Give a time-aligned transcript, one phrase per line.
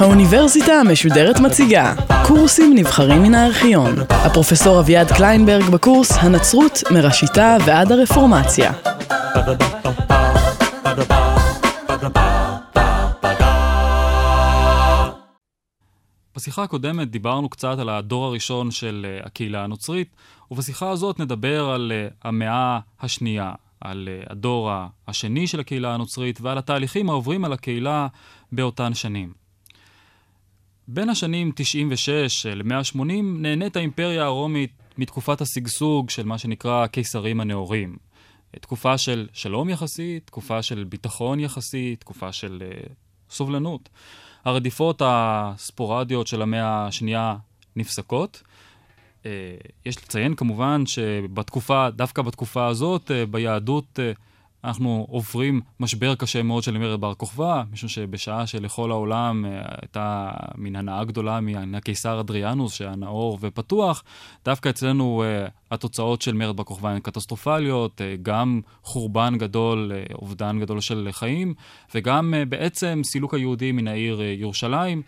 [0.00, 1.92] האוניברסיטה המשודרת מציגה
[2.26, 3.94] קורסים נבחרים מן הארכיון.
[4.10, 8.72] הפרופסור אביעד קליינברג בקורס הנצרות מראשיתה ועד הרפורמציה.
[16.44, 20.16] בשיחה הקודמת דיברנו קצת על הדור הראשון של אה, הקהילה הנוצרית,
[20.50, 24.70] ובשיחה הזאת נדבר על אה, המאה השנייה, על אה, הדור
[25.08, 28.06] השני של הקהילה הנוצרית ועל התהליכים העוברים על הקהילה
[28.52, 29.32] באותן שנים.
[30.88, 37.96] בין השנים 96 ל-180 נהנית האימפריה הרומית מתקופת השגשוג של מה שנקרא הקיסרים הנאורים.
[38.60, 42.92] תקופה של שלום יחסי, תקופה של ביטחון יחסי, תקופה של uh,
[43.30, 43.88] סובלנות.
[44.44, 47.36] הרדיפות הספורדיות של המאה השנייה
[47.76, 48.42] נפסקות.
[49.22, 49.26] Uh,
[49.86, 54.20] יש לציין כמובן שבתקופה, דווקא בתקופה הזאת, uh, ביהדות uh,
[54.64, 60.30] אנחנו עוברים משבר קשה מאוד של מרד בר כוכבא, משום שבשעה שלכל העולם אה, הייתה
[60.54, 64.02] מין הנאה גדולה מהקיסר אדריאנוס, שהיה נאור ופתוח,
[64.44, 70.60] דווקא אצלנו אה, התוצאות של מרד בר כוכבא הן קטסטרופליות, אה, גם חורבן גדול, אובדן
[70.60, 71.54] גדול של חיים,
[71.94, 75.02] וגם בעצם סילוק היהודי מן העיר ירושלים.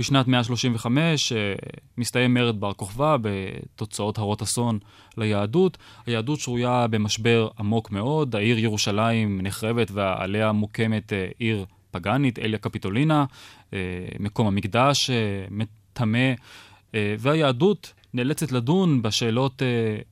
[0.00, 1.54] בשנת 135 אה,
[1.98, 4.78] מסתיים מרד בר כוכבא בתוצאות הרות אסון
[5.16, 5.78] ליהדות.
[6.06, 13.24] היהדות שרויה במשבר עמוק מאוד, העיר ירושלים נחרבת ועליה מוקמת אה, עיר פגאנית, אליה קפיטולינה,
[13.74, 13.78] אה,
[14.20, 15.10] מקום המקדש
[15.50, 16.32] מטמא,
[16.94, 19.62] והיהדות נאלצת לדון בשאלות,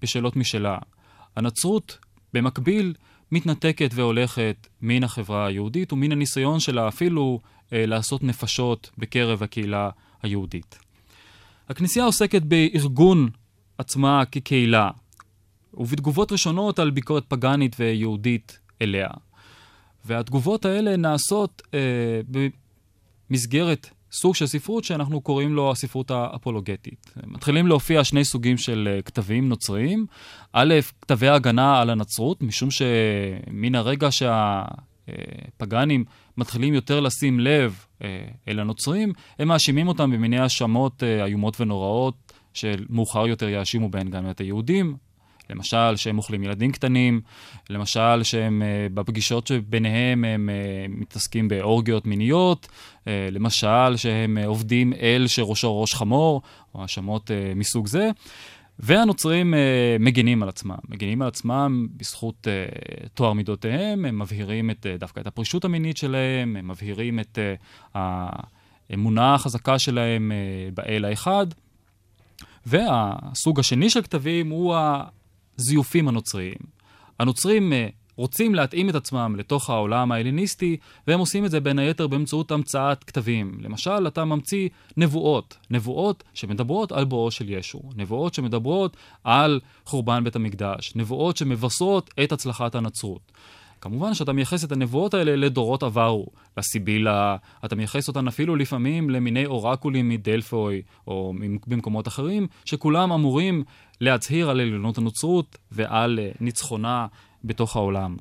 [0.03, 0.79] בשאלות משלה.
[1.37, 1.99] הנצרות,
[2.35, 2.95] במקביל,
[3.33, 7.41] מתנתקת והולכת מן החברה היהודית ומן הניסיון שלה אפילו
[7.73, 9.91] לעשות נפשות בקרב הקהילה
[10.23, 10.79] היהודית.
[11.69, 13.29] הכנסייה עוסקת בארגון
[13.79, 14.91] עצמה כקהילה,
[15.75, 19.09] ובתגובות ראשונות על ביקורת פגאנית ויהודית אליה.
[20.05, 22.21] והתגובות האלה נעשות אה,
[23.31, 27.15] במסגרת סוג של ספרות שאנחנו קוראים לו הספרות האפולוגטית.
[27.27, 30.07] מתחילים להופיע שני סוגים של אה, כתבים נוצריים.
[30.53, 36.05] א', כתבי הגנה על הנצרות, משום שמן הרגע שהפגאנים
[36.39, 38.09] מתחילים יותר לשים לב אה,
[38.49, 44.31] אל הנוצרים, הם מאשימים אותם במיני האשמות אה, איומות ונוראות, שמאוחר יותר יאשימו בהן גם
[44.31, 44.97] את היהודים.
[45.51, 47.21] למשל, שהם אוכלים ילדים קטנים,
[47.71, 55.25] למשל, שהם uh, בפגישות שביניהם הם uh, מתעסקים באורגיות מיניות, uh, למשל, שהם עובדים אל
[55.27, 56.43] שראשו ראש חמור,
[56.75, 58.11] או האשמות מסוג זה.
[58.79, 59.57] והנוצרים uh,
[60.01, 65.21] מגינים על עצמם, מגינים על עצמם בזכות uh, טוהר מידותיהם, הם מבהירים את, uh, דווקא
[65.21, 67.99] את הפרישות המינית שלהם, הם מבהירים את uh,
[68.91, 71.47] האמונה החזקה שלהם uh, באל האחד.
[72.67, 74.77] והסוג השני של כתבים הוא
[75.59, 76.59] הזיופים הנוצריים.
[77.21, 82.07] הנוצרים uh, רוצים להתאים את עצמם לתוך העולם ההלניסטי, והם עושים את זה בין היתר
[82.07, 83.59] באמצעות המצאת כתבים.
[83.61, 90.37] למשל, אתה ממציא נבואות, נבואות שמדברות על בואו של ישו, נבואות שמדברות על חורבן בית
[90.37, 93.33] המקדש, נבואות שמבשרות את הצלחת הנצרות.
[93.81, 96.27] כמובן שאתה מייחס את הנבואות האלה לדורות עברו,
[96.57, 101.35] לסיבילה, אתה מייחס אותן אפילו לפעמים למיני אורקולים מדלפוי או
[101.67, 103.65] במקומות אחרים, שכולם אמורים
[104.01, 107.07] להצהיר על עליונות הנוצרות ועל אה, ניצחונה
[107.49, 108.17] בתוך העולם.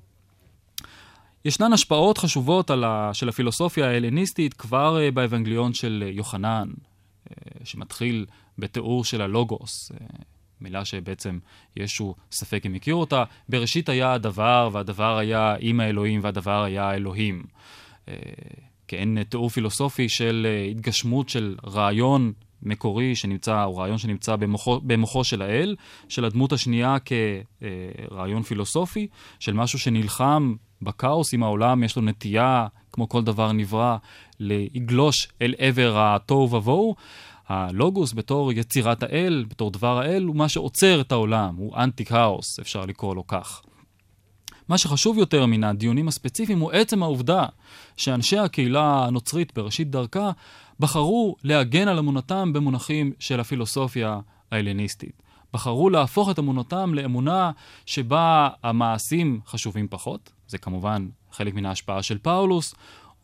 [1.46, 7.32] ישנן השפעות חשובות ה, של הפילוסופיה ההלניסטית כבר uh, באבנגליון של uh, יוחנן, uh,
[7.64, 8.26] שמתחיל
[8.58, 9.92] בתיאור של הלוגוס,
[10.62, 11.40] מילה שבעצם
[11.76, 13.24] ישו ספק אם הכיר אותה.
[13.50, 17.44] בראשית היה הדבר, והדבר היה עם האלוהים, והדבר היה האלוהים.
[18.88, 22.34] כאין תיאור פילוסופי של התגשמות של רעיון
[22.64, 25.76] מקורי שנמצא, או רעיון שנמצא במוחו, במוחו של האל,
[26.10, 26.98] של הדמות השנייה
[28.12, 29.08] כרעיון פילוסופי,
[29.40, 33.98] של משהו שנלחם בכאוס עם העולם, יש לו נטייה, כמו כל דבר נברא,
[34.40, 36.96] לגלוש אל עבר התוהו ובוהו.
[37.50, 42.60] הלוגוס בתור יצירת האל, בתור דבר האל, הוא מה שעוצר את העולם, הוא אנטי כאוס,
[42.60, 43.62] אפשר לקרוא לו כך.
[44.70, 47.46] מה שחשוב יותר מן הדיונים הספציפיים הוא עצם העובדה
[47.98, 50.32] שאנשי הקהילה הנוצרית בראשית דרכה
[50.80, 54.20] בחרו להגן על אמונתם במונחים של הפילוסופיה
[54.52, 55.24] ההלניסטית.
[55.54, 57.52] בחרו להפוך את אמונתם לאמונה
[57.86, 62.76] שבה המעשים חשובים פחות, זה כמובן חלק מן ההשפעה של פאולוס,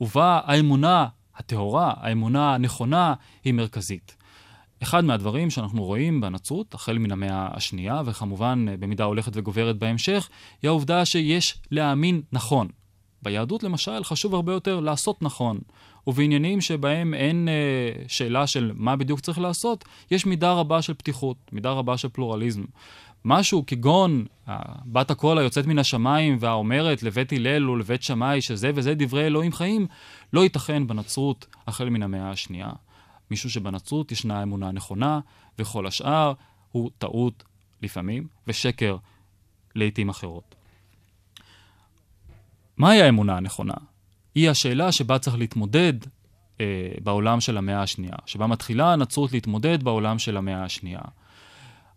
[0.02, 3.14] ובה האמונה הטהורה, האמונה הנכונה,
[3.44, 4.16] היא מרכזית.
[4.84, 10.30] אחד מהדברים שאנחנו רואים בנצרות, החל מן המאה השנייה, וכמובן במידה הולכת וגוברת בהמשך,
[10.62, 12.68] היא העובדה שיש להאמין נכון.
[13.22, 15.60] ביהדות למשל חשוב הרבה יותר לעשות נכון.
[16.08, 21.38] ובעניינים שבהם אין אה, שאלה של מה בדיוק צריך לעשות, יש מידה רבה של פתיחות,
[21.52, 22.64] מידה רבה של פלורליזם.
[23.26, 24.26] משהו כגון
[24.86, 29.88] בת הקול היוצאת מן השמיים והאומרת לבית הלל ולבית שמאי שזה וזה דברי אלוהים חיים,
[30.34, 32.70] לא ייתכן בנצרות החל מן המאה השנייה.
[33.32, 35.20] משום שבנצרות ישנה אמונה נכונה,
[35.60, 36.34] וכל השאר
[36.72, 37.44] הוא טעות
[37.82, 38.98] לפעמים, ושקר
[39.76, 40.56] לעיתים אחרות.
[42.78, 43.74] מהי האמונה הנכונה?
[44.36, 45.94] היא השאלה שבה צריך להתמודד
[46.62, 46.66] אה,
[47.04, 51.02] בעולם של המאה השנייה, שבה מתחילה הנצרות להתמודד בעולם של המאה השנייה.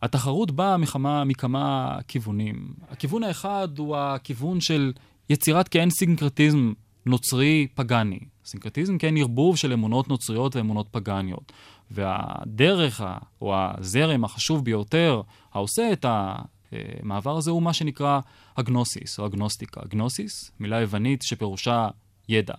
[0.02, 2.74] התחרות באה מכמה, מכמה כיוונים.
[2.90, 4.92] הכיוון האחד הוא הכיוון של
[5.30, 6.72] יצירת כאין סינקרטיזם
[7.06, 8.18] נוצרי פגאני.
[8.44, 11.52] סינקרטיזם כן ערבוב של אמונות נוצריות ואמונות פגאניות.
[11.90, 13.02] והדרך,
[13.40, 15.22] או הזרם החשוב ביותר,
[15.52, 18.20] העושה את המעבר הזה, הוא מה שנקרא
[18.56, 19.80] הגנוסיס, או הגנוסטיקה.
[19.84, 21.88] הגנוסיס, מילה יוונית שפירושה
[22.28, 22.54] ידע.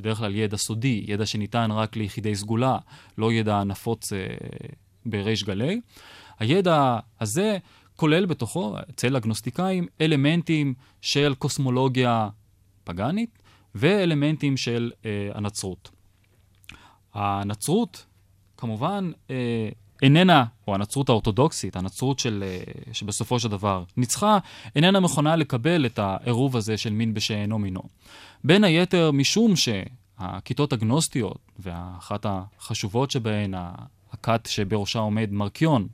[0.00, 2.78] בדרך כלל ידע סודי, ידע שניתן רק ליחידי סגולה,
[3.18, 4.26] לא ידע נפוץ אה,
[5.06, 5.80] בריש גלי.
[6.38, 7.58] הידע הזה
[7.96, 12.28] כולל בתוכו, אצל הגנוסטיקאים, אלמנטים של קוסמולוגיה
[12.84, 13.38] פגאנית
[13.74, 15.90] ואלמנטים של אה, הנצרות.
[17.14, 18.06] הנצרות,
[18.56, 19.68] כמובן, אה,
[20.02, 24.38] איננה, או הנצרות האורתודוקסית, הנצרות של, אה, שבסופו של דבר ניצחה,
[24.76, 27.82] איננה מכונה לקבל את העירוב הזה של מין בשאינו מינו.
[28.44, 33.54] בין היתר משום שהכיתות הגנוסטיות, ואחת החשובות שבהן,
[34.12, 35.88] הכת שבראשה עומד מרקיון,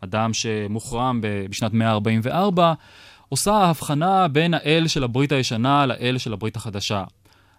[0.00, 2.72] אדם שמוחרם בשנת 144,
[3.28, 7.04] עושה הבחנה בין האל של הברית הישנה לאל של הברית החדשה.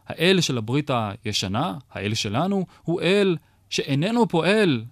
[0.08, 0.90] האל של הברית
[1.26, 3.38] הישנה, האל שלנו, הוא אל
[3.70, 4.84] שאיננו פועל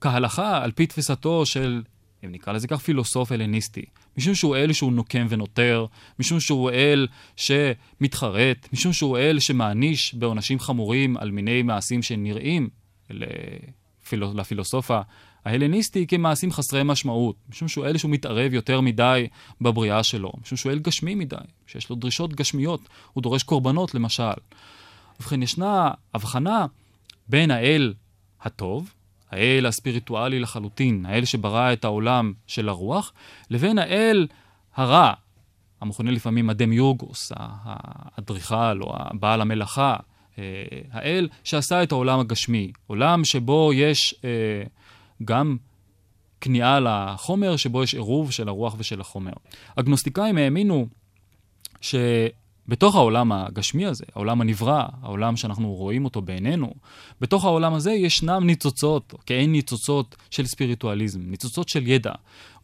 [0.00, 1.82] כהלכה על פי תפיסתו של,
[2.24, 3.84] אם נקרא לזה כך, פילוסוף הלניסטי.
[4.16, 5.86] משום שהוא אל שהוא נוקם ונותר,
[6.18, 7.06] משום שהוא אל
[7.36, 12.68] שמתחרט, משום שהוא אל שמעניש בעונשים חמורים על מיני מעשים שנראים
[13.10, 14.24] לפיל...
[14.34, 15.00] לפילוסופה
[15.44, 19.26] ההלניסטי כמעשים חסרי משמעות, משום שהוא אל שהוא מתערב יותר מדי
[19.60, 21.36] בבריאה שלו, משום שהוא אל גשמי מדי,
[21.66, 24.32] שיש לו דרישות גשמיות, הוא דורש קורבנות למשל.
[25.20, 26.66] ובכן, ישנה הבחנה
[27.28, 27.94] בין האל
[28.40, 28.94] הטוב,
[29.30, 33.12] האל הספיריטואלי לחלוטין, האל שברא את העולם של הרוח,
[33.50, 34.26] לבין האל
[34.74, 35.12] הרע,
[35.80, 39.96] המכונה לפעמים אדם יורגוס, האדריכל או הבעל המלאכה,
[40.38, 40.44] אה,
[40.90, 44.62] האל שעשה את העולם הגשמי, עולם שבו יש אה,
[45.24, 45.56] גם
[46.40, 49.32] כניעה לחומר, שבו יש עירוב של הרוח ושל החומר.
[49.76, 50.86] הגנוסטיקאים האמינו
[51.80, 51.94] ש...
[52.68, 56.74] בתוך העולם הגשמי הזה, העולם הנברא, העולם שאנחנו רואים אותו בעינינו,
[57.20, 62.12] בתוך העולם הזה ישנם ניצוצות, כאין ניצוצות של ספיריטואליזם, ניצוצות של ידע,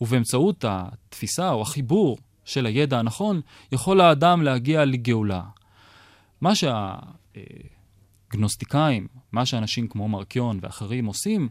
[0.01, 3.41] ובאמצעות התפיסה או החיבור של הידע הנכון,
[3.73, 5.43] יכול האדם להגיע לגאולה.
[6.41, 6.53] מה
[8.31, 11.49] שהגנוסטיקאים, מה שאנשים כמו מרקיון ואחרים עושים,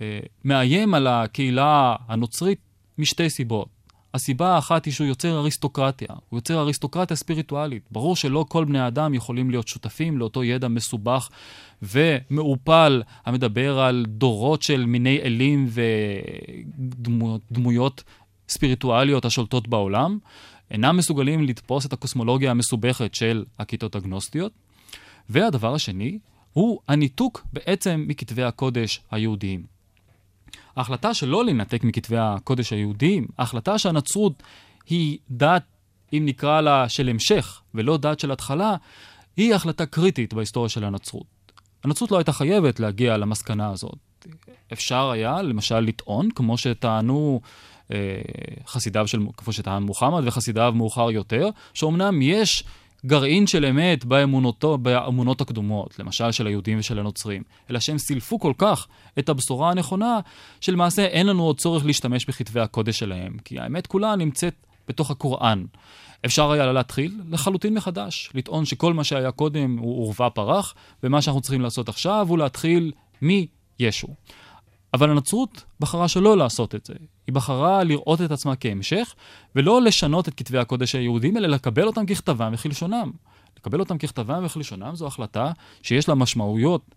[0.00, 2.58] אה, מאיים על הקהילה הנוצרית
[2.98, 3.73] משתי סיבות.
[4.14, 7.82] הסיבה האחת היא שהוא יוצר אריסטוקרטיה, הוא יוצר אריסטוקרטיה ספיריטואלית.
[7.90, 11.28] ברור שלא כל בני אדם יכולים להיות שותפים לאותו ידע מסובך
[11.82, 15.68] ומעופל המדבר על דורות של מיני אלים
[17.50, 18.04] ודמויות
[18.48, 20.18] ספיריטואליות השולטות בעולם,
[20.70, 24.52] אינם מסוגלים לתפוס את הקוסמולוגיה המסובכת של הכיתות הגנוסטיות.
[25.28, 26.18] והדבר השני
[26.52, 29.73] הוא הניתוק בעצם מכתבי הקודש היהודיים.
[30.76, 34.42] ההחלטה שלא להינתק מכתבי הקודש היהודיים, ההחלטה שהנצרות
[34.86, 35.62] היא דת,
[36.12, 38.76] אם נקרא לה, של המשך, ולא דת של התחלה,
[39.36, 41.26] היא החלטה קריטית בהיסטוריה של הנצרות.
[41.84, 43.98] הנצרות לא הייתה חייבת להגיע למסקנה הזאת.
[44.72, 47.40] אפשר היה, למשל, לטעון, כמו שטענו
[47.92, 48.20] אה,
[48.66, 52.64] חסידיו של, כמו שטען מוחמד וחסידיו מאוחר יותר, שאומנם יש
[53.06, 58.52] גרעין של אמת באמונותו, באמונות הקדומות, למשל של היהודים ושל הנוצרים, אלא שהם סילפו כל
[58.58, 58.86] כך
[59.18, 60.20] את הבשורה הנכונה,
[60.60, 64.54] שלמעשה אין לנו עוד צורך להשתמש בכתבי הקודש שלהם, כי האמת כולה נמצאת
[64.88, 65.64] בתוך הקוראן.
[66.26, 71.40] אפשר היה להתחיל לחלוטין מחדש, לטעון שכל מה שהיה קודם הוא עורבא פרח, ומה שאנחנו
[71.40, 72.92] צריכים לעשות עכשיו הוא להתחיל
[73.22, 74.08] מישו.
[74.94, 76.94] אבל הנצרות בחרה שלא לעשות את זה.
[77.26, 79.14] היא בחרה לראות את עצמה כהמשך,
[79.56, 83.12] ולא לשנות את כתבי הקודש היהודים, אלא לקבל אותם ככתבם וכלשונם.
[83.58, 86.94] לקבל אותם ככתבם וכלשונם זו החלטה שיש לה משמעויות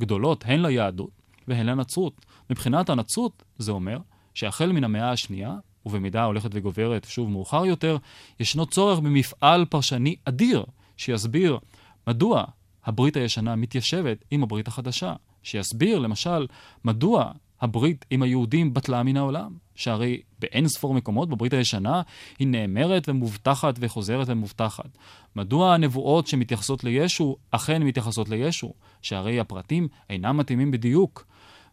[0.00, 1.10] גדולות הן ליהדות
[1.48, 2.26] והן לנצרות.
[2.50, 3.98] מבחינת הנצרות זה אומר
[4.34, 5.54] שהחל מן המאה השנייה,
[5.86, 7.96] ובמידה הולכת וגוברת שוב מאוחר יותר,
[8.40, 10.64] ישנו צורך במפעל פרשני אדיר
[10.96, 11.58] שיסביר
[12.06, 12.44] מדוע
[12.84, 15.14] הברית הישנה מתיישבת עם הברית החדשה.
[15.42, 16.46] שיסביר, למשל,
[16.84, 19.52] מדוע הברית עם היהודים בטלה מן העולם.
[19.80, 22.02] שהרי באין ספור מקומות בברית הישנה
[22.38, 24.98] היא נאמרת ומובטחת וחוזרת ומובטחת.
[25.36, 28.72] מדוע הנבואות שמתייחסות לישו אכן מתייחסות לישו?
[29.02, 31.26] שהרי הפרטים אינם מתאימים בדיוק.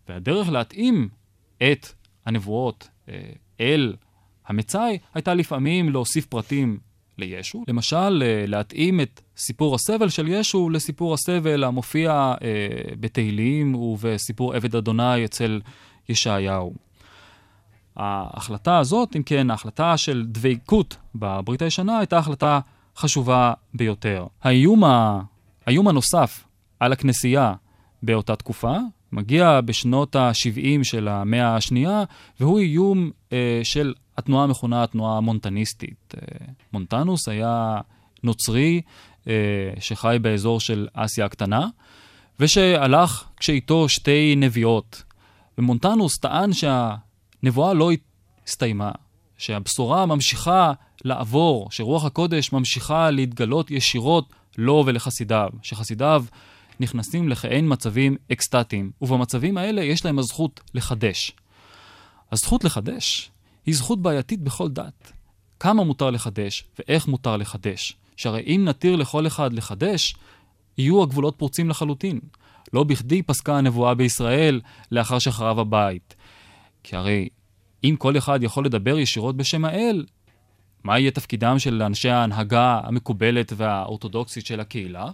[0.10, 1.10] והדרך להתאים
[1.58, 1.88] את
[2.26, 3.96] הנבואות אה, אל
[4.48, 6.80] המצאי הייתה לפעמים להוסיף פרטים
[7.18, 12.68] לישו, למשל אה, להתאים את סיפור הסבל של ישו לסיפור הסבל המופיע אה,
[13.00, 15.62] בתהילים ובסיפור עבד אדוני אצל
[16.10, 16.74] ישעיהו.
[17.96, 22.60] ההחלטה הזאת, אם כן, ההחלטה של דבקות בברית הישנה הייתה החלטה
[22.98, 24.26] חשובה ביותר.
[24.42, 25.22] האיום, ה...
[25.66, 26.44] האיום הנוסף
[26.80, 27.54] על הכנסייה
[28.04, 28.78] באותה תקופה
[29.12, 32.04] מגיע בשנות ה-70 של המאה השנייה,
[32.40, 36.14] והוא איום אה, של התנועה המכונה התנועה המונטניסטית.
[36.18, 37.78] אה, מונטנוס היה
[38.24, 38.82] נוצרי
[39.28, 39.34] אה,
[39.80, 41.68] שחי באזור של אסיה הקטנה,
[42.40, 45.04] ושהלך כשאיתו שתי נביאות.
[45.58, 47.92] ומונטנוס טען שהנבואה לא
[48.48, 48.92] הסתיימה,
[49.38, 50.74] שהבשורה ממשיכה
[51.06, 56.26] לעבור, שרוח הקודש ממשיכה להתגלות ישירות לו ולחסידיו, שחסידיו
[56.80, 61.32] נכנסים לכעין מצבים אקסטטיים, ובמצבים האלה יש להם הזכות לחדש.
[62.32, 63.32] הזכות לחדש
[63.66, 65.12] היא זכות בעייתית בכל דת.
[65.60, 67.98] כמה מותר לחדש ואיך מותר לחדש.
[68.16, 70.16] שהרי אם נתיר לכל אחד לחדש,
[70.78, 72.20] יהיו הגבולות פרוצים לחלוטין.
[72.74, 76.16] לא בכדי פסקה הנבואה בישראל לאחר שחרב הבית.
[76.84, 77.30] כי הרי
[77.84, 80.06] אם כל אחד יכול לדבר ישירות בשם האל,
[80.84, 85.12] מה יהיה תפקידם של אנשי ההנהגה המקובלת והאורתודוקסית של הקהילה?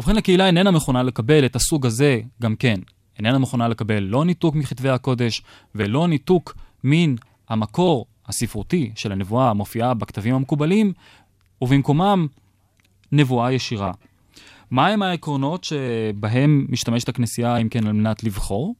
[0.00, 2.80] ובכן, הקהילה איננה מכונה לקבל את הסוג הזה גם כן.
[3.18, 5.42] איננה מכונה לקבל לא ניתוק מכתבי הקודש
[5.74, 6.54] ולא ניתוק
[6.84, 7.14] מן
[7.48, 10.92] המקור הספרותי של הנבואה המופיעה בכתבים המקובלים,
[11.62, 12.26] ובמקומם
[13.12, 13.92] נבואה ישירה.
[14.70, 18.74] מהם העקרונות שבהם משתמשת הכנסייה, אם כן, על מנת לבחור?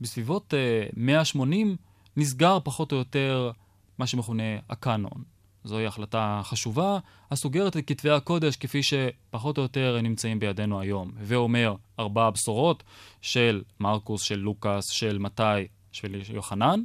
[0.00, 1.76] בסביבות uh, 180
[2.16, 3.50] נסגר פחות או יותר
[3.98, 5.22] מה שמכונה הקאנון.
[5.64, 6.98] זוהי החלטה חשובה,
[7.30, 11.10] הסוגרת את כתבי הקודש כפי שפחות או יותר נמצאים בידינו היום.
[11.20, 12.82] הווה אומר ארבע בשורות
[13.20, 16.80] של מרקוס, של לוקאס, של מתי, של יוחנן.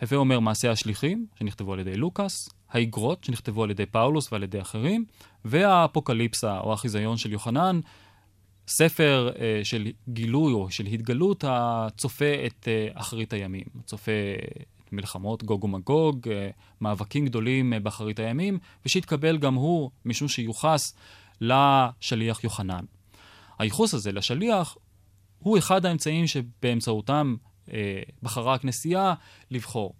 [0.00, 4.60] הווה אומר מעשי השליחים, שנכתבו על ידי לוקאס, האיגרות, שנכתבו על ידי פאולוס ועל ידי
[4.60, 5.04] אחרים,
[5.44, 7.80] והאפוקליפסה, או החיזיון של יוחנן,
[8.68, 14.12] ספר uh, של גילוי או של התגלות הצופה את uh, אחרית הימים, צופה
[14.92, 16.30] מלחמות גוג ומגוג, uh,
[16.80, 20.94] מאבקים גדולים uh, באחרית הימים, ושהתקבל גם הוא משום שיוחס
[21.40, 22.84] לשליח יוחנן.
[23.58, 24.76] הייחוס הזה לשליח
[25.38, 27.70] הוא אחד האמצעים שבאמצעותם uh,
[28.22, 29.14] בחרה הכנסייה
[29.50, 29.94] לבחור.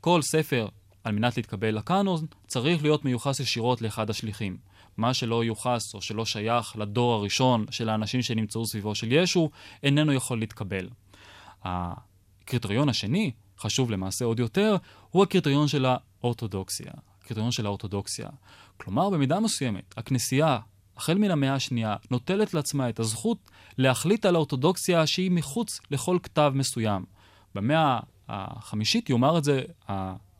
[0.00, 0.68] כל ספר,
[1.04, 4.56] על מנת להתקבל לקאנון, צריך להיות מיוחס ישירות לאחד השליחים.
[4.96, 9.50] מה שלא יוחס או שלא שייך לדור הראשון של האנשים שנמצאו סביבו של ישו,
[9.82, 10.88] איננו יכול להתקבל.
[11.64, 13.30] הקריטריון השני,
[13.64, 14.76] חשוב למעשה עוד יותר,
[15.10, 16.92] הוא הקריטריון של האורתודוקסיה.
[17.22, 18.28] הקריטריון של האורתודוקסיה.
[18.76, 20.58] כלומר, במידה מסוימת, הכנסייה,
[20.96, 23.38] החל מן המאה השנייה, נוטלת לעצמה את הזכות
[23.78, 27.04] להחליט על האורתודוקסיה שהיא מחוץ לכל כתב מסוים.
[27.54, 29.62] במאה החמישית יאמר את זה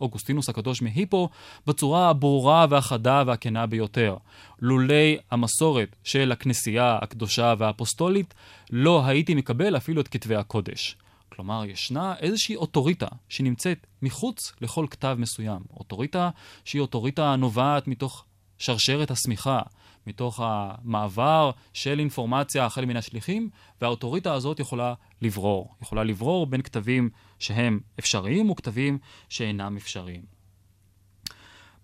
[0.00, 1.28] אוגוסטינוס הקדוש מהיפו
[1.66, 4.16] בצורה הברורה והחדה והכנה ביותר.
[4.61, 8.35] לולי המסורת של הכנסייה הקדושה והאפוסטולית,
[8.71, 10.97] לא הייתי מקבל אפילו את כתבי הקודש.
[11.35, 15.62] כלומר, ישנה איזושהי אוטוריטה שנמצאת מחוץ לכל כתב מסוים.
[15.71, 16.31] אוטוריטה
[16.64, 18.25] שהיא אוטוריטה נובעת מתוך
[18.59, 19.61] שרשרת השמיכה,
[20.07, 23.50] מתוך המעבר של אינפורמציה החל מן השליחים,
[23.81, 25.75] והאוטוריטה הזאת יכולה לברור.
[25.83, 28.99] יכולה לברור בין כתבים שהם אפשריים וכתבים
[29.29, 30.23] שאינם אפשריים.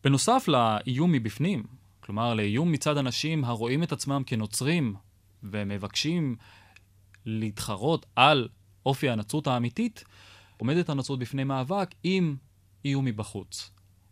[0.05, 1.63] בנוסף לאיום מבפנים,
[2.01, 4.95] כלומר לאיום מצד אנשים הרואים את עצמם כנוצרים
[5.43, 6.37] ומבקשים
[7.27, 8.49] להתחרות על
[8.87, 10.05] אופי הנצרות האמיתית,
[10.59, 12.37] עומדת הנצרות בפני מאבק עם
[12.85, 13.71] איום מבחוץ.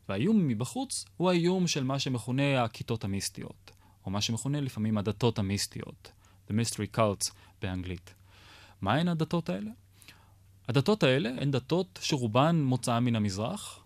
[0.08, 3.70] והאיום מבחוץ הוא האיום של מה שמכונה הכיתות המיסטיות.
[4.08, 6.12] או מה שמכונה לפעמים הדתות המיסטיות,
[6.48, 7.32] The Mystery Cults
[7.62, 8.14] באנגלית.
[8.80, 9.70] מהן הדתות האלה?
[10.68, 13.84] הדתות האלה הן דתות שרובן מוצאה מן המזרח,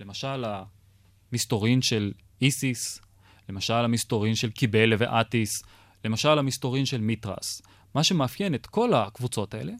[0.00, 0.44] למשל
[1.32, 2.12] המסתורין של
[2.42, 3.00] איסיס,
[3.48, 5.62] למשל המסתורין של קיבלה ואטיס,
[6.04, 7.62] למשל המסתורין של מיטרס.
[7.94, 9.72] מה שמאפיין את כל הקבוצות האלה,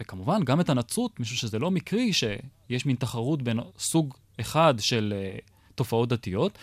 [0.00, 5.14] וכמובן גם את הנצרות, משום שזה לא מקרי שיש מין תחרות בין סוג אחד של
[5.16, 6.58] uh, תופעות דתיות,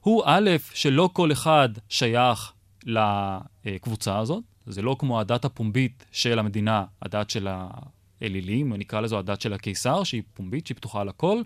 [0.00, 2.52] הוא א', שלא כל אחד שייך
[2.86, 9.18] לקבוצה הזאת, זה לא כמו הדת הפומבית של המדינה, הדת של האלילים, או נקרא לזו
[9.18, 11.42] הדת של הקיסר, שהיא פומבית, שהיא פתוחה לכל,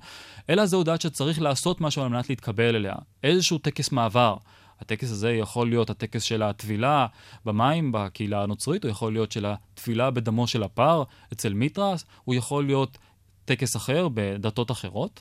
[0.50, 2.94] אלא זו דת שצריך לעשות משהו על מנת להתקבל אליה.
[3.22, 4.36] איזשהו טקס מעבר.
[4.84, 7.06] הטקס הזה יכול להיות הטקס של הטבילה
[7.44, 12.66] במים בקהילה הנוצרית, הוא יכול להיות של הטבילה בדמו של הפר אצל מיטרס, הוא יכול
[12.66, 12.98] להיות
[13.44, 15.20] טקס אחר בדתות אחרות.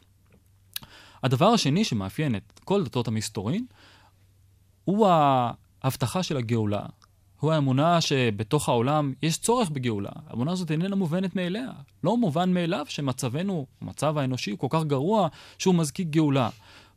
[1.23, 3.65] הדבר השני שמאפיין את כל דתות המסתורין
[4.85, 6.85] הוא ההבטחה של הגאולה.
[7.39, 10.11] הוא האמונה שבתוך העולם יש צורך בגאולה.
[10.27, 11.71] האמונה הזאת איננה מובנת מאליה.
[12.03, 15.27] לא מובן מאליו שמצבנו, המצב האנושי, הוא כל כך גרוע
[15.57, 16.49] שהוא מזקיק גאולה.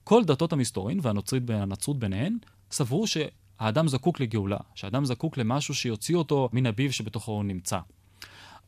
[0.04, 2.38] כל דתות המסתורין, והנוצרית והנצרות ביניהן,
[2.70, 7.78] סברו שהאדם זקוק לגאולה, שהאדם זקוק למשהו שיוציא אותו מן הביב שבתוכו הוא נמצא.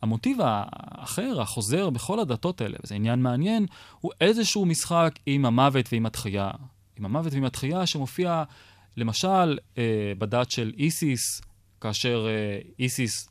[0.02, 3.67] המוטיב האחר, החוזר בכל הדתות האלה, וזה עניין מעניין,
[4.00, 6.50] הוא איזשהו משחק עם המוות ועם התחייה.
[6.99, 8.43] עם המוות ועם התחייה שמופיע
[8.97, 11.43] למשל אה, בדת של איסיס,
[11.81, 13.28] כאשר אה, איסיס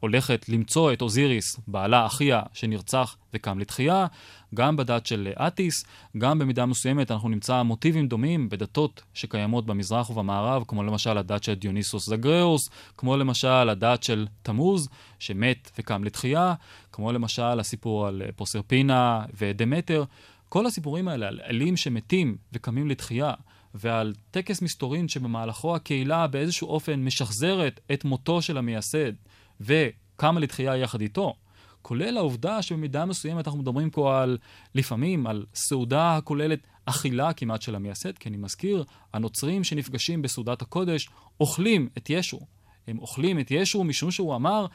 [0.00, 4.06] הולכת למצוא את אוזיריס, בעלה אחיה, שנרצח וקם לתחייה,
[4.54, 5.84] גם בדת של אטיס,
[6.18, 11.54] גם במידה מסוימת אנחנו נמצא מוטיבים דומים בדתות שקיימות במזרח ובמערב, כמו למשל הדת של
[11.54, 14.88] דיוניסוס זגראוס, כמו למשל הדת של תמוז,
[15.18, 16.54] שמת וקם לתחייה,
[16.92, 20.04] כמו למשל הסיפור על פרוסרפינה ודמטר.
[20.48, 23.34] כל הסיפורים האלה על אלים שמתים וקמים לתחייה,
[23.74, 29.12] ועל טקס מסתורין שבמהלכו הקהילה באיזשהו אופן משחזרת את מותו של המייסד,
[29.60, 31.34] וקמה לתחייה יחד איתו,
[31.82, 34.38] כולל העובדה שבמידה מסוימת אנחנו מדברים פה על,
[34.74, 41.08] לפעמים, על סעודה הכוללת אכילה כמעט של המייסד, כי אני מזכיר, הנוצרים שנפגשים בסעודת הקודש
[41.40, 42.40] אוכלים את ישו.
[42.86, 44.66] הם אוכלים את ישו משום שהוא אמר,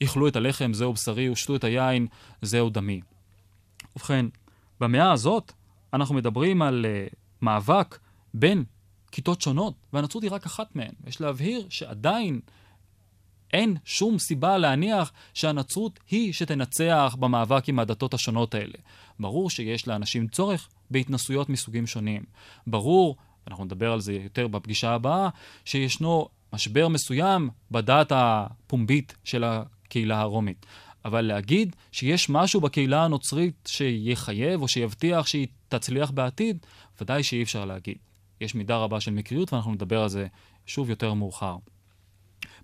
[0.00, 2.06] איכלו את הלחם, זהו בשרי, ושתו את היין,
[2.42, 3.00] זהו דמי.
[3.96, 4.26] ובכן,
[4.80, 5.52] במאה הזאת
[5.94, 7.98] אנחנו מדברים על uh, מאבק
[8.34, 8.64] בין
[9.12, 10.92] כיתות שונות, והנצרות היא רק אחת מהן.
[11.06, 12.40] יש להבהיר שעדיין
[13.52, 18.78] אין שום סיבה להניח שהנצרות היא שתנצח במאבק עם הדתות השונות האלה.
[19.20, 22.22] ברור שיש לאנשים צורך בהתנסויות מסוגים שונים.
[22.66, 23.16] ברור,
[23.48, 25.28] אנחנו נדבר על זה יותר בפגישה הבאה,
[25.64, 30.66] שישנו משבר מסוים בדת הפומבית של הקהילה הרומית.
[31.04, 36.66] אבל להגיד שיש משהו בקהילה הנוצרית שיחייב או שיבטיח שהיא תצליח בעתיד,
[37.00, 37.96] ודאי שאי אפשר להגיד.
[38.40, 40.26] יש מידה רבה של מקריות ואנחנו נדבר על זה
[40.66, 41.56] שוב יותר מאוחר.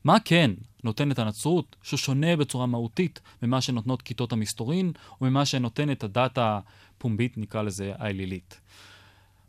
[0.05, 0.51] מה כן
[0.85, 7.93] נותנת הנצרות ששונה בצורה מהותית ממה שנותנות כיתות המסתורין וממה שנותנת הדת הפומבית, נקרא לזה
[7.99, 8.61] האלילית?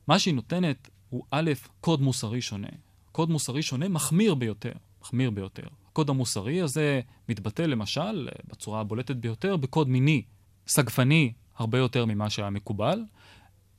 [0.08, 1.52] מה שהיא נותנת הוא א',
[1.82, 2.68] קוד מוסרי שונה.
[3.12, 5.68] קוד מוסרי שונה מחמיר ביותר, מחמיר ביותר.
[5.92, 10.22] הקוד המוסרי הזה מתבטא למשל, בצורה הבולטת ביותר, בקוד מיני,
[10.68, 13.04] סגפני הרבה יותר ממה שהיה מקובל.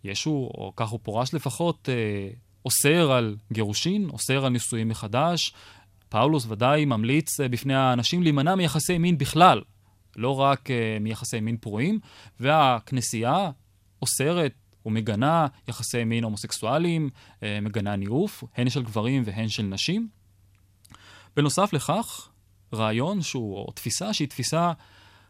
[0.04, 2.30] ישו, או כך הוא פורש לפחות, אה,
[2.64, 5.52] אוסר על גירושין, אוסר על נישואים מחדש,
[6.10, 9.62] פאולוס ודאי ממליץ אה, בפני האנשים להימנע מיחסי מין בכלל,
[10.16, 11.98] לא רק אה, מיחסי מין פרועים,
[12.40, 13.50] והכנסייה
[14.02, 14.54] אוסרת
[14.86, 17.10] ומגנה יחסי מין הומוסקסואליים,
[17.42, 20.08] אה, מגנה ניאוף, הן של גברים והן של נשים.
[21.36, 22.28] בנוסף לכך,
[22.74, 24.72] רעיון שהוא, או תפיסה שהיא תפיסה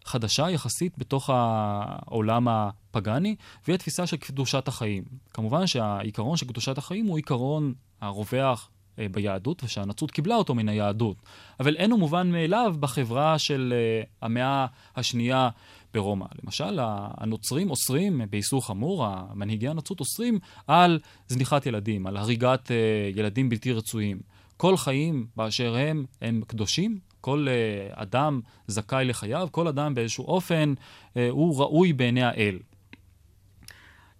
[0.04, 5.04] חדשה יחסית בתוך העולם הפגאני, והיא התפיסה של קדושת החיים.
[5.34, 11.16] כמובן שהעיקרון של קדושת החיים הוא עיקרון הרווח ביהדות, ושהנצרות קיבלה אותו מן היהדות.
[11.60, 15.48] אבל אין הוא מובן מאליו בחברה של אה, המאה השנייה
[15.94, 16.26] ברומא.
[16.42, 20.98] למשל, הנוצרים אוסרים באיסור חמור, מנהיגי הנצרות אוסרים על
[21.28, 22.76] זניחת ילדים, על הריגת אה,
[23.14, 24.20] ילדים בלתי רצויים.
[24.56, 30.74] כל חיים באשר הם, הם קדושים, כל uh, אדם זכאי לחייו, כל אדם באיזשהו אופן
[30.76, 32.58] uh, הוא ראוי בעיני האל.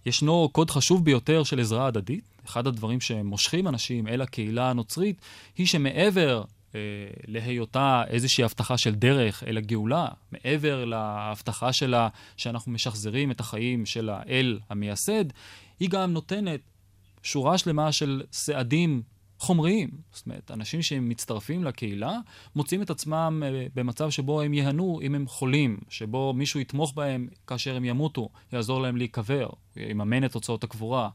[0.06, 5.22] ישנו קוד חשוב ביותר של עזרה הדדית, אחד הדברים שמושכים אנשים אל הקהילה הנוצרית,
[5.56, 6.80] היא שמעבר אה,
[7.26, 14.08] להיותה איזושהי הבטחה של דרך אל הגאולה, מעבר להבטחה שלה שאנחנו משחזרים את החיים של
[14.08, 15.24] האל המייסד,
[15.80, 16.60] היא גם נותנת
[17.22, 19.02] שורה שלמה של סעדים
[19.40, 19.90] חומריים.
[20.12, 22.18] זאת אומרת, אנשים שמצטרפים לקהילה
[22.56, 27.28] מוצאים את עצמם אה, במצב שבו הם ייהנו אם הם חולים, שבו מישהו יתמוך בהם
[27.46, 31.08] כאשר הם ימותו, יעזור להם להיקבר, יממן את הוצאות הקבורה.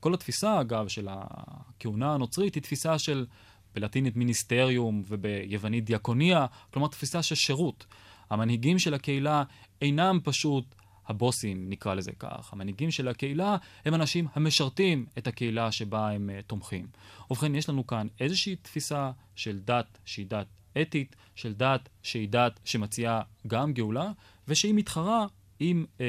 [0.00, 3.26] כל התפיסה, אגב, של הכהונה הנוצרית היא תפיסה של,
[3.74, 7.86] בלטינית מיניסטריום וביוונית דיאקוניה, כלומר תפיסה של שירות.
[8.30, 9.42] המנהיגים של הקהילה
[9.82, 10.74] אינם פשוט
[11.10, 16.42] הבוסים, נקרא לזה כך, המנהיגים של הקהילה, הם אנשים המשרתים את הקהילה שבה הם uh,
[16.46, 16.86] תומכים.
[17.30, 20.46] ובכן, יש לנו כאן איזושהי תפיסה של דת שהיא דת
[20.82, 24.10] אתית, של דת שהיא דת שמציעה גם גאולה,
[24.48, 25.26] ושהיא מתחרה
[25.60, 26.00] עם uh,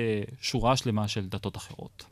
[0.41, 2.05] שורה שלמה של דתות אחרות.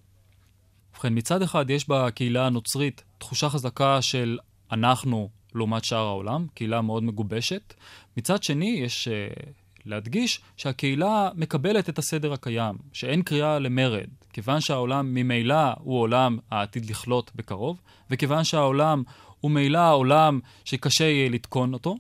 [0.94, 4.38] ובכן, מצד אחד יש בקהילה הנוצרית תחושה חזקה של
[4.72, 7.74] אנחנו לעומת שאר העולם, קהילה מאוד מגובשת.
[8.18, 9.50] מצד שני, יש uh,
[9.90, 16.90] להדגיש שהקהילה מקבלת את הסדר הקיים, שאין קריאה למרד, כיוון שהעולם ממילא הוא עולם העתיד
[16.90, 19.04] לכלות בקרוב, וכיוון שהעולם
[19.40, 21.98] הוא ממילא עולם שקשה יהיה לתקון אותו,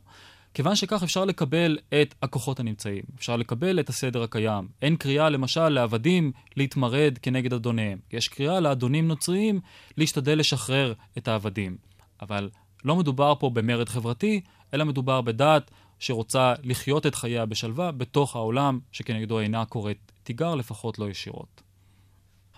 [0.54, 4.67] כיוון שכך אפשר לקבל את הכוחות הנמצאים, אפשר לקבל את הסדר הקיים.
[4.82, 7.99] אין קריאה למשל לעבדים להתמרד כנגד אדוניהם.
[8.12, 9.60] יש קריאה לאדונים נוצריים
[9.97, 11.78] להשתדל לשחרר את העבדים.
[12.21, 12.49] אבל
[12.86, 14.41] לא מדובר פה במרד חברתי,
[14.73, 20.99] אלא מדובר בדת שרוצה לחיות את חייה בשלווה בתוך העולם שכנגדו אינה קוראת תיגר, לפחות
[20.99, 21.62] לא ישירות.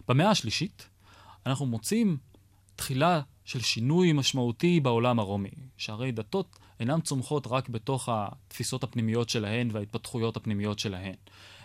[0.08, 0.90] במאה השלישית
[1.46, 2.18] אנחנו מוצאים
[2.76, 9.70] תחילה של שינוי משמעותי בעולם הרומי, שהרי דתות אינן צומחות רק בתוך התפיסות הפנימיות שלהן
[9.72, 11.16] וההתפתחויות הפנימיות שלהן.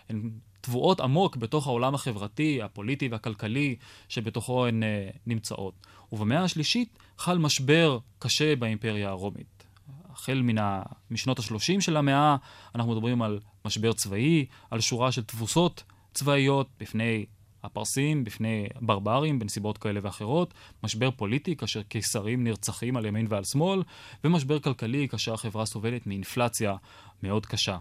[0.08, 3.76] הן טבועות עמוק בתוך העולם החברתי, הפוליטי והכלכלי
[4.08, 5.74] שבתוכו הן uh, נמצאות.
[6.12, 9.55] ובמאה השלישית חל משבר קשה באימפריה הרומית.
[10.26, 10.82] החל מן ה...
[11.10, 12.36] משנות ה-30 של המאה,
[12.74, 15.82] אנחנו מדברים על משבר צבאי, על שורה של תבוסות
[16.14, 17.26] צבאיות בפני
[17.62, 23.82] הפרסים, בפני ברברים בנסיבות כאלה ואחרות, משבר פוליטי כאשר קיסרים נרצחים על ימין ועל שמאל,
[24.24, 26.76] ומשבר כלכלי כאשר החברה סובלת מאינפלציה
[27.22, 27.78] מאוד קשה.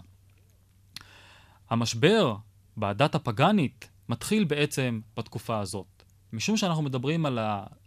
[1.69, 2.35] המשבר
[2.77, 6.03] בדת הפגאנית מתחיל בעצם בתקופה הזאת.
[6.33, 7.39] משום שאנחנו מדברים על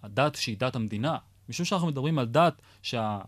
[0.03, 1.17] הדת שהיא דת המדינה,
[1.49, 3.19] משום שאנחנו מדברים על דת שה...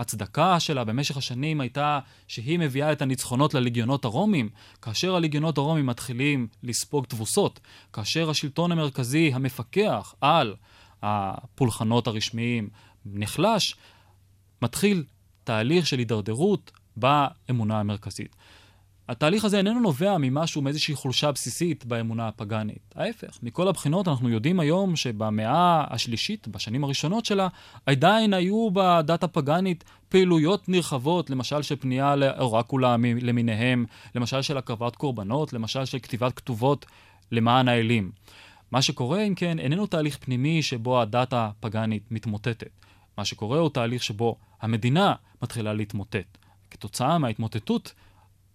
[0.00, 4.48] הצדקה שלה במשך השנים הייתה שהיא מביאה את הניצחונות לליגיונות הרומים,
[4.82, 7.60] כאשר הליגיונות הרומים מתחילים לספוג תבוסות,
[7.92, 10.56] כאשר השלטון המרכזי המפקח על
[11.02, 12.68] הפולחנות הרשמיים
[13.06, 13.76] נחלש,
[14.62, 15.04] מתחיל
[15.44, 18.36] תהליך של הידרדרות באמונה המרכזית.
[19.10, 22.94] התהליך הזה איננו נובע ממשהו, מאיזושהי חולשה בסיסית באמונה הפגאנית.
[22.96, 27.48] ההפך, מכל הבחינות אנחנו יודעים היום שבמאה השלישית, בשנים הראשונות שלה,
[27.86, 35.52] עדיין היו בדת הפגאנית פעילויות נרחבות, למשל של פנייה לאורקולה למיניהם, למשל של הקרבת קורבנות,
[35.52, 36.86] למשל של כתיבת כתובות
[37.32, 38.10] למען האלים.
[38.70, 42.70] מה שקורה, אם כן, איננו תהליך פנימי שבו הדת הפגאנית מתמוטטת.
[43.18, 46.38] מה שקורה הוא תהליך שבו המדינה מתחילה להתמוטט.
[46.70, 47.92] כתוצאה מההתמוטטות,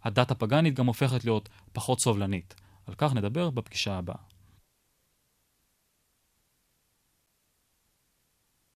[0.06, 2.56] הדת הפגאנית גם הופכת להיות פחות סובלנית.
[2.88, 4.35] על כך נדבר בפגישה הבאה.